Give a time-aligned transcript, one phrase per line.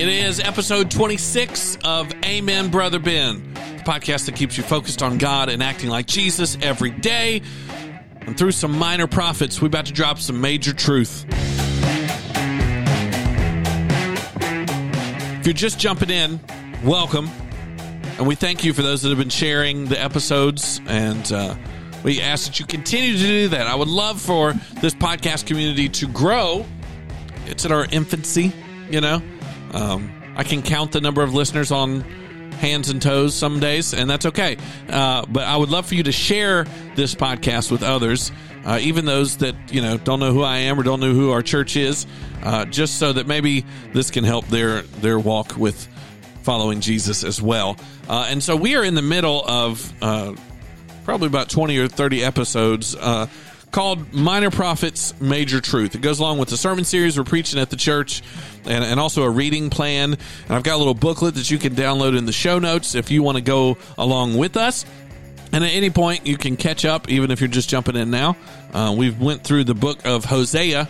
[0.00, 5.18] It is episode 26 of Amen, Brother Ben, the podcast that keeps you focused on
[5.18, 7.42] God and acting like Jesus every day.
[8.22, 11.26] And through some minor prophets, we're about to drop some major truth.
[15.38, 16.40] If you're just jumping in,
[16.82, 17.28] welcome.
[18.16, 20.80] And we thank you for those that have been sharing the episodes.
[20.86, 21.56] And uh,
[22.04, 23.66] we ask that you continue to do that.
[23.66, 26.64] I would love for this podcast community to grow.
[27.44, 28.54] It's in our infancy,
[28.90, 29.20] you know.
[29.72, 32.00] Um, I can count the number of listeners on
[32.60, 34.56] hands and toes some days, and that's okay.
[34.88, 38.30] Uh, but I would love for you to share this podcast with others,
[38.64, 41.30] uh, even those that you know don't know who I am or don't know who
[41.32, 42.06] our church is,
[42.42, 45.88] uh, just so that maybe this can help their their walk with
[46.42, 47.76] following Jesus as well.
[48.08, 50.34] Uh, and so we are in the middle of uh,
[51.04, 53.26] probably about twenty or thirty episodes uh,
[53.70, 55.94] called Minor Prophets, Major Truth.
[55.94, 58.22] It goes along with the sermon series we're preaching at the church
[58.64, 60.12] and, and also a reading plan.
[60.12, 63.10] And I've got a little booklet that you can download in the show notes if
[63.10, 64.84] you want to go along with us.
[65.52, 68.36] And at any point, you can catch up, even if you're just jumping in now.
[68.72, 70.88] Uh, we've went through the book of Hosea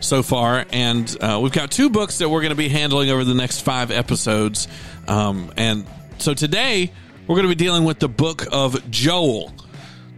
[0.00, 3.22] so far, and uh, we've got two books that we're going to be handling over
[3.22, 4.66] the next five episodes.
[5.06, 5.86] Um, and
[6.18, 6.90] so today,
[7.26, 9.52] we're going to be dealing with the book of Joel.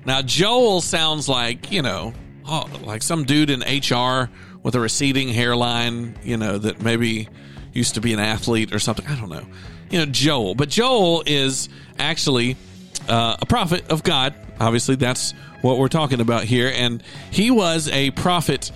[0.04, 2.12] Now, Joel sounds like, you know,
[2.46, 4.30] oh, like some dude in HR
[4.62, 7.28] with a receding hairline, you know, that maybe
[7.72, 9.06] used to be an athlete or something.
[9.06, 9.46] I don't know.
[9.90, 10.54] You know, Joel.
[10.54, 12.56] But Joel is actually
[13.08, 14.34] uh, a prophet of God.
[14.60, 16.72] Obviously, that's what we're talking about here.
[16.74, 18.70] And he was a prophet.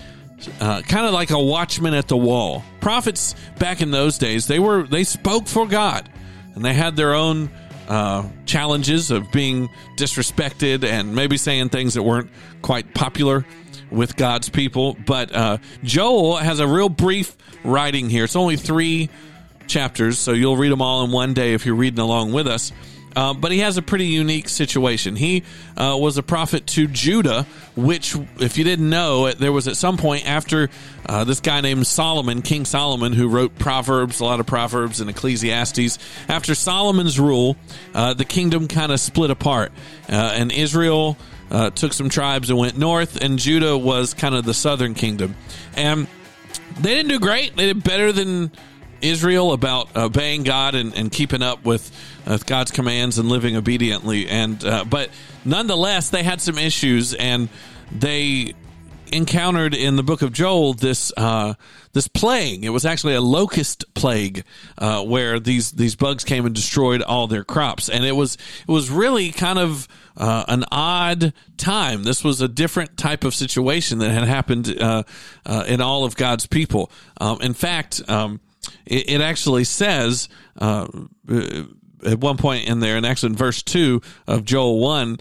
[0.59, 2.63] Uh, kind of like a watchman at the wall.
[2.79, 6.07] Prophets back in those days, they were they spoke for God,
[6.53, 7.49] and they had their own
[7.87, 12.29] uh, challenges of being disrespected and maybe saying things that weren't
[12.61, 13.45] quite popular
[13.89, 14.97] with God's people.
[15.05, 18.25] But uh, Joel has a real brief writing here.
[18.25, 19.09] It's only three
[19.67, 22.71] chapters, so you'll read them all in one day if you're reading along with us.
[23.17, 25.15] Uh, but he has a pretty unique situation.
[25.15, 25.41] He
[25.75, 29.97] uh, was a prophet to Judah, which, if you didn't know, there was at some
[29.97, 30.69] point after
[31.07, 35.09] uh, this guy named Solomon, King Solomon, who wrote Proverbs, a lot of Proverbs and
[35.09, 35.97] Ecclesiastes.
[36.29, 37.57] After Solomon's rule,
[37.95, 39.71] uh, the kingdom kind of split apart,
[40.07, 41.17] uh, and Israel
[41.49, 45.35] uh, took some tribes and went north, and Judah was kind of the southern kingdom.
[45.75, 46.05] And
[46.79, 47.55] they didn't do great.
[47.55, 48.51] They did better than
[49.01, 51.91] Israel about obeying God and, and keeping up with
[52.25, 54.27] uh, God's commands and living obediently.
[54.27, 55.09] And uh, but
[55.45, 57.49] nonetheless, they had some issues, and
[57.91, 58.53] they
[59.11, 61.53] encountered in the book of Joel this uh,
[61.93, 62.63] this plague.
[62.63, 64.43] It was actually a locust plague
[64.77, 68.35] uh, where these these bugs came and destroyed all their crops, and it was
[68.67, 72.03] it was really kind of uh, an odd time.
[72.03, 75.03] This was a different type of situation that had happened uh,
[75.45, 76.91] uh, in all of God's people.
[77.19, 78.01] Um, in fact.
[78.09, 78.39] Um,
[78.85, 80.87] it, it, actually says uh,
[82.05, 85.17] at one point in there, and actually in verse two of Joel one,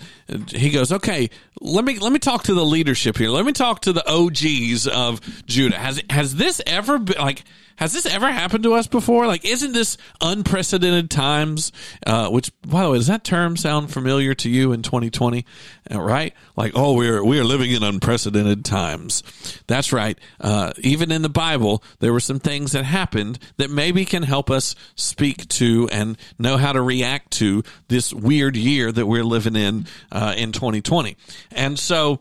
[0.49, 1.31] he goes, "Okay,
[1.61, 3.31] let me let me talk to the leadership here.
[3.31, 5.77] Let me talk to the OGs of Judah.
[5.77, 7.45] Has has this ever been like?"
[7.77, 9.27] Has this ever happened to us before?
[9.27, 11.73] Like, isn't this unprecedented times?
[12.07, 15.45] Uh, which, by the way, does that term sound familiar to you in 2020?
[15.91, 16.35] Uh, right?
[16.57, 19.23] Like, oh, we're we are living in unprecedented times.
[19.67, 20.19] That's right.
[20.41, 24.51] Uh, even in the Bible, there were some things that happened that maybe can help
[24.51, 29.57] us speak to and know how to react to this weird year that we're living
[29.57, 31.17] in uh, in 2020.
[31.53, 32.21] And so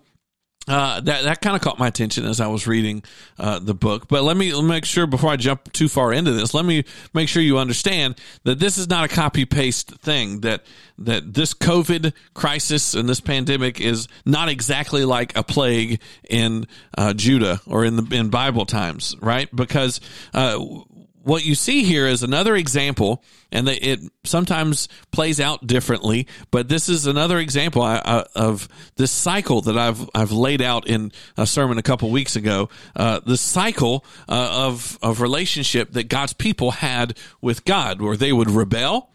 [0.67, 3.03] uh, that that kind of caught my attention as I was reading
[3.37, 4.07] uh, the book.
[4.07, 7.29] But let me, make sure before I jump too far into this, let me make
[7.29, 10.41] sure you understand that this is not a copy paste thing.
[10.41, 10.63] That
[10.97, 16.65] that this COVID crisis and this pandemic is not exactly like a plague in
[16.97, 19.53] uh, Judah or in the in Bible times, right?
[19.55, 19.99] Because
[20.33, 20.63] uh,
[21.25, 26.27] what you see here is another example, and it sometimes plays out differently.
[26.51, 31.47] But this is another example of this cycle that I've I've laid out in a
[31.47, 32.69] sermon a couple weeks ago.
[32.95, 38.31] Uh, the cycle uh, of of relationship that God's people had with God, where they
[38.31, 39.09] would rebel,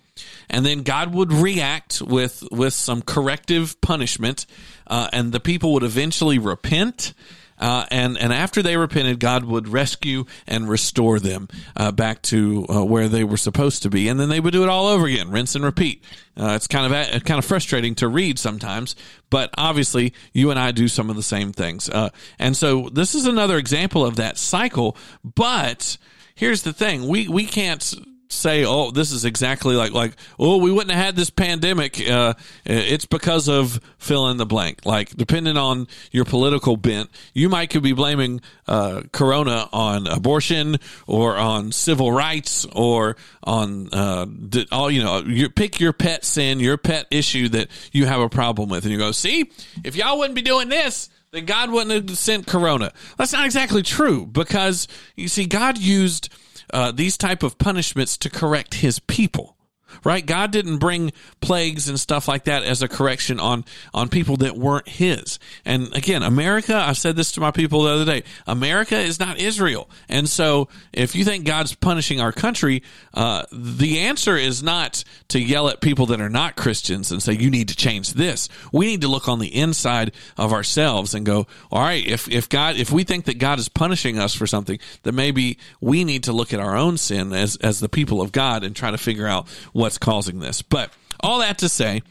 [0.48, 4.46] and then God would react with with some corrective punishment,
[4.88, 7.14] uh, and the people would eventually repent
[7.60, 12.66] uh, and and after they repented, God would rescue and restore them uh, back to
[12.68, 15.06] uh, where they were supposed to be, and then they would do it all over
[15.06, 16.02] again, rinse and repeat.
[16.36, 18.96] Uh, it's kind of kind of frustrating to read sometimes,
[19.28, 22.08] but obviously you and I do some of the same things, uh,
[22.38, 24.96] and so this is another example of that cycle.
[25.22, 25.98] But
[26.34, 27.94] here's the thing: we we can't
[28.32, 32.00] say, "Oh, this is exactly like like oh, we wouldn't have had this pandemic.
[32.08, 32.34] Uh,
[32.64, 37.70] it's because of fill in the blank." Like depending on your political bent, you might
[37.70, 44.26] could be blaming uh, Corona on abortion or on civil rights or on uh,
[44.72, 45.22] all you know.
[45.22, 48.92] You pick your pet sin, your pet issue that you have a problem with, and
[48.92, 49.50] you go, "See,
[49.84, 52.92] if y'all wouldn't be doing this." Then God wouldn't have sent Corona.
[53.16, 56.28] That's not exactly true because you see, God used
[56.72, 59.56] uh, these type of punishments to correct his people
[60.04, 60.24] right?
[60.24, 64.56] God didn't bring plagues and stuff like that as a correction on, on people that
[64.56, 65.38] weren't his.
[65.64, 69.38] And again, America, I said this to my people the other day, America is not
[69.38, 69.88] Israel.
[70.08, 72.82] And so if you think God's punishing our country,
[73.14, 77.32] uh, the answer is not to yell at people that are not Christians and say,
[77.32, 78.48] you need to change this.
[78.72, 82.48] We need to look on the inside of ourselves and go, all right, if, if
[82.48, 86.24] God, if we think that God is punishing us for something, then maybe we need
[86.24, 88.98] to look at our own sin as, as the people of God and try to
[88.98, 89.48] figure out
[89.80, 90.62] what's causing this.
[90.62, 90.90] But
[91.20, 92.02] all that to say,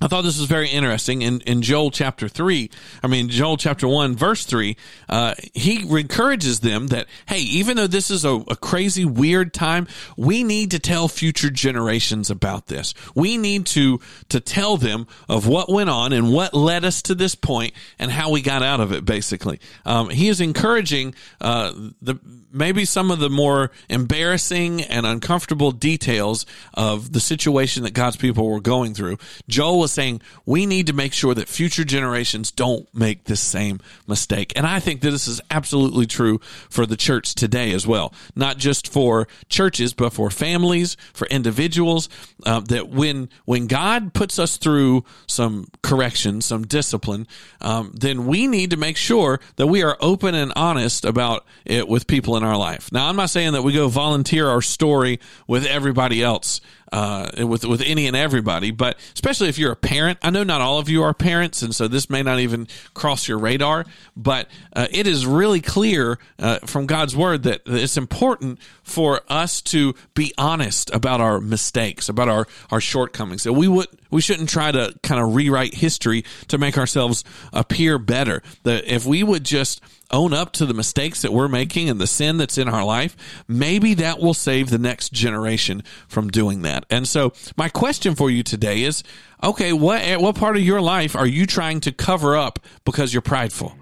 [0.00, 1.22] I thought this was very interesting.
[1.22, 2.70] In, in Joel chapter 3,
[3.02, 4.76] I mean, Joel chapter 1, verse 3,
[5.08, 9.86] uh, he encourages them that, hey, even though this is a, a, crazy, weird time,
[10.16, 12.92] we need to tell future generations about this.
[13.14, 17.14] We need to, to tell them of what went on and what led us to
[17.14, 19.60] this point and how we got out of it, basically.
[19.86, 21.72] Um, he is encouraging uh,
[22.02, 22.18] the
[22.56, 28.48] maybe some of the more embarrassing and uncomfortable details of the situation that God's people
[28.48, 29.18] were going through.
[29.46, 33.78] Joel was saying, we need to make sure that future generations don't make the same
[34.08, 34.52] mistake.
[34.56, 38.12] And I think that this is absolutely true for the church today as well.
[38.34, 42.08] Not just for churches, but for families, for individuals,
[42.44, 47.28] uh, that when, when God puts us through some correction, some discipline,
[47.60, 51.86] um, then we need to make sure that we are open and honest about it
[51.86, 52.90] with people in our life.
[52.90, 56.60] Now, I'm not saying that we go volunteer our story with everybody else
[56.92, 60.18] uh, with with any and everybody, but especially if you're a parent.
[60.22, 63.28] I know not all of you are parents, and so this may not even cross
[63.28, 63.84] your radar.
[64.16, 69.60] But uh, it is really clear uh, from God's word that it's important for us
[69.62, 73.44] to be honest about our mistakes, about our our shortcomings.
[73.44, 77.98] That we would we shouldn't try to kind of rewrite history to make ourselves appear
[77.98, 78.42] better.
[78.62, 79.80] That if we would just
[80.10, 83.16] own up to the mistakes that we're making and the sin that's in our life,
[83.48, 86.84] maybe that will save the next generation from doing that.
[86.90, 89.02] And so my question for you today is,
[89.42, 93.12] okay, what, eh, what part of your life are you trying to cover up because
[93.12, 93.76] you're prideful?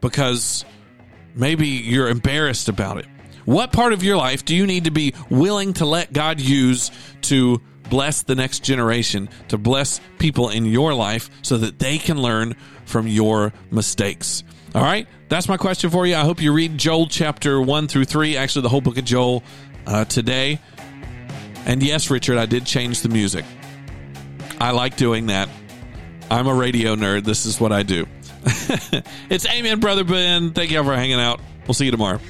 [0.00, 0.64] Because
[1.34, 3.06] maybe you're embarrassed about it.
[3.44, 6.90] What part of your life do you need to be willing to let God use
[7.22, 7.60] to
[7.90, 12.54] bless the next generation, to bless people in your life so that they can learn
[12.84, 14.44] from your mistakes?
[14.74, 16.16] All right, that's my question for you.
[16.16, 19.42] I hope you read Joel chapter 1 through 3, actually, the whole book of Joel
[19.86, 20.60] uh, today.
[21.66, 23.44] And yes, Richard, I did change the music.
[24.60, 25.48] I like doing that.
[26.30, 27.24] I'm a radio nerd.
[27.24, 28.06] This is what I do.
[29.30, 30.52] it's Amen, Brother Ben.
[30.52, 31.40] Thank you all for hanging out.
[31.66, 32.20] We'll see you tomorrow.